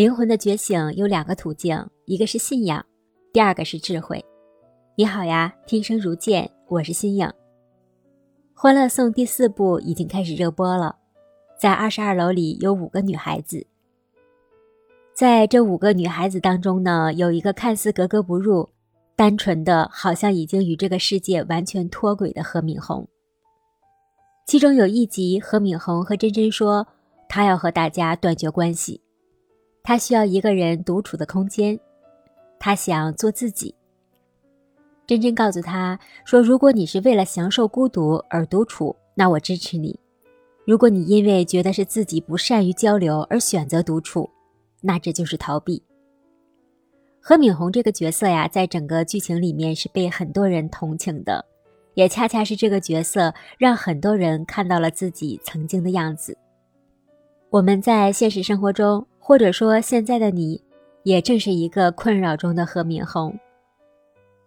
[0.00, 2.82] 灵魂的觉醒有两个途径，一个是信仰，
[3.34, 4.24] 第二个是智慧。
[4.96, 7.26] 你好呀，听声如见，我是新颖。
[8.54, 10.96] 《欢乐颂》第四部已经开始热播了，
[11.60, 13.66] 在二十二楼里有五个女孩子，
[15.12, 18.70] 在这五个女孩子当中呢，有一个看似格格不入、
[19.14, 23.06] 单纯的，好像已经与这个世界完全脱轨的何敏红。
[24.46, 26.88] 其中有一集，何敏红和珍珍说，
[27.28, 29.02] 她要和大家断绝关系，
[29.82, 31.78] 他需要一个人独处的空间，
[32.58, 33.74] 他想做自己。
[35.06, 39.98] 珍珍告诉他说：“如果你是为了享受孤独而独处，那我支持你；
[40.64, 44.30] 如果你因为觉得是自己不善于交流而选择独处，
[44.80, 45.82] 那这就是逃避。”
[47.20, 51.44] 何敏红这个角色呀，在整个剧情里面是被很多人同情的，
[51.94, 56.38] 也恰恰是这个角色让很多人看到了自己曾经的样子。
[57.50, 60.60] 我们在现实生活中，或者说现在的你，
[61.04, 63.38] 也正是一个困扰中的何敏红。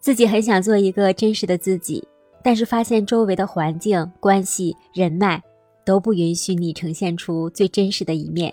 [0.00, 2.02] 自己很想做一个真实的自己，
[2.42, 5.40] 但是发现周围的环境、关系、人脉
[5.84, 8.52] 都不允许你呈现出最真实的一面。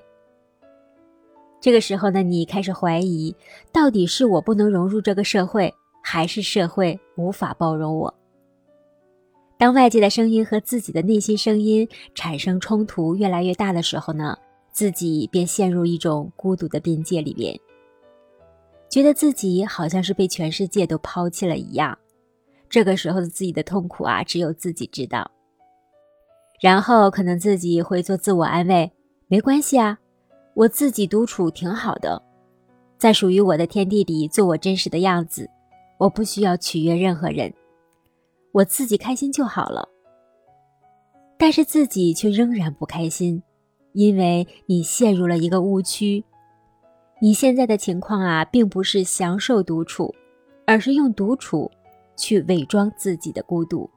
[1.59, 3.35] 这个时候呢，你开始怀疑，
[3.71, 8.13] 到底是我不能融入这个社会，还是社会无法包容我？
[9.57, 14.35] 当外界的声音和自己的内心声音产生冲突越来越大的时候呢，
[14.71, 17.57] 自己便陷入一种孤独的边界里边。
[18.89, 21.97] 觉得自己好像是被全世界都抛弃了一样，
[22.69, 25.29] 这个时候的自己的痛苦啊，只有自己知道。
[26.59, 28.91] 然后可能自己会做自我安慰，
[29.27, 29.97] 没关系啊，
[30.53, 32.21] 我自己独处挺好的，
[32.97, 35.49] 在属于我的天地里做我真实的样子，
[35.97, 37.53] 我不需要取悦任何人，
[38.51, 39.87] 我自己开心就好了。
[41.37, 43.41] 但是自己却仍然不开心，
[43.93, 46.23] 因为你陷入了一个误区。
[47.19, 50.13] 你现在的情况啊，并不是享受独处，
[50.65, 51.69] 而是用独处
[52.17, 53.89] 去伪装自己的孤独。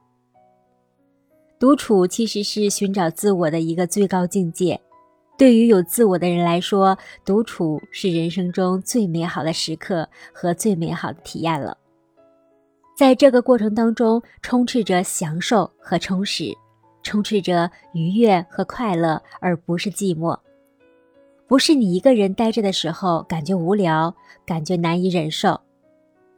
[1.57, 4.79] 独处其实是寻找自我的一个最高境界。
[5.37, 11.77] 对于有自我的人来说，独处是人生中最美好的时刻和最美好的体验了。
[12.97, 16.53] 在这个过程当中，充斥着享受和充实，
[17.05, 20.37] 充斥着愉悦和快乐，而不是寂寞。
[21.47, 25.61] 不是你一个人待着的时候感觉无聊，感觉难以忍受。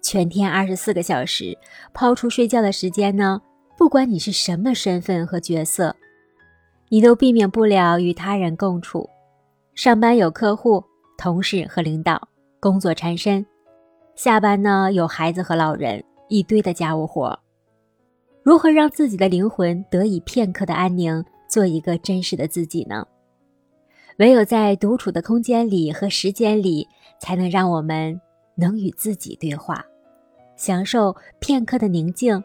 [0.01, 1.57] 全天二十四个小时，
[1.94, 3.41] 抛出睡觉的时间呢？
[3.78, 5.95] 不管你是什么身份和角色，
[6.89, 9.09] 你都避免不了与他人共处。
[9.73, 10.84] 上班有客户、
[11.17, 12.28] 同事和领导，
[12.59, 13.45] 工作缠身；
[14.16, 17.39] 下班呢有孩子和老人，一堆的家务活。
[18.47, 23.06] 如何让自己的灵魂得以片刻的安宁，做一个真实的自己呢？
[24.19, 26.88] 唯有在独处的空间里和时间里，
[27.19, 28.18] 才能让我们
[28.56, 29.85] 能与自己对话，
[30.56, 32.41] 享受片刻的宁静，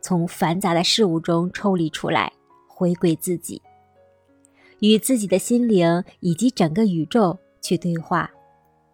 [0.00, 2.32] 从繁杂的事物中抽离出来，
[2.68, 3.60] 回归自己，
[4.78, 8.30] 与自己的心灵以及整个宇宙去对话。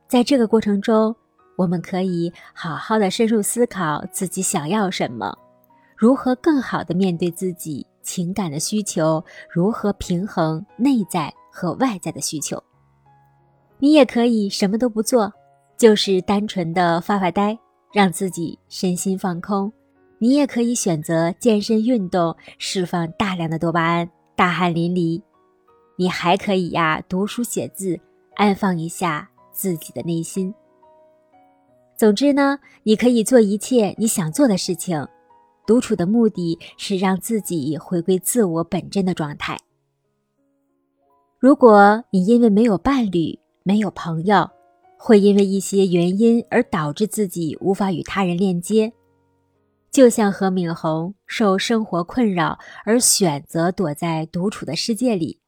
[0.09, 1.15] 在这个过程中，
[1.59, 5.37] 我们可以好好的深入思考自己想要什么，
[5.97, 11.33] 如何更好的面对自己情感的需求，如何平衡内在。
[11.59, 12.63] 和外在的需求，
[13.79, 15.33] 你也可以什么都不做，
[15.79, 17.59] 就是单纯的发发呆，
[17.95, 19.73] 让自己身心放空。
[20.19, 25.23] 你也可以选择健身运动，释放大量的多巴胺，大汗淋漓。
[25.97, 27.99] 你还可以呀，读书写字，
[28.35, 30.55] 安放一下自己的内心。
[31.97, 35.09] 总之呢，你可以做一切你想做的事情。
[35.67, 39.59] 独处的目的是让自己回归自我本真的状态。
[41.39, 44.49] 如果你因为没有伴侣、没有朋友，
[44.99, 48.93] 会因为一些原因而导致自己无法与他人链接，
[49.91, 55.39] 就像何敏红受生活困扰而选择躲在独处的世界里，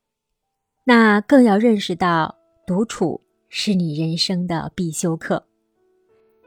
[0.84, 5.46] 那更要认识到，独处是你人生的必修课。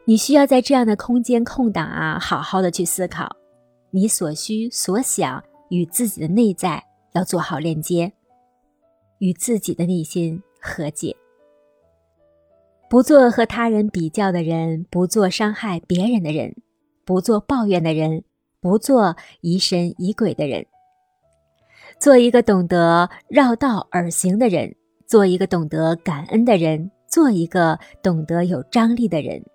[0.05, 3.35] 你需要在这样的空间空档啊，好好的去思考，
[3.91, 6.83] 你所需所想与自己的内在
[7.13, 8.11] 要做好链接。
[9.19, 11.15] 与自己的内心和解，
[12.89, 16.55] 不做和他人比较的人，不做伤害别人的人，
[17.05, 18.23] 不做抱怨的人，
[18.59, 20.65] 不做疑神疑鬼的人，
[21.99, 29.45] 做一个懂得绕道而行的人，做一个懂得感恩的人，做一个懂得有张力的人，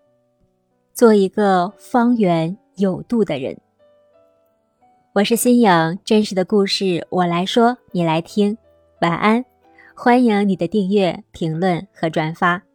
[0.95, 3.61] 做一个方圆有度的人。
[5.17, 8.59] 我是新颖，真实的故事我来说，你来听，
[9.01, 9.43] 晚安。
[9.95, 12.66] 欢迎你的订阅、评论和转发。